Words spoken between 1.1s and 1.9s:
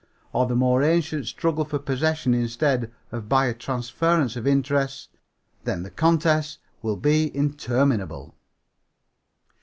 struggle for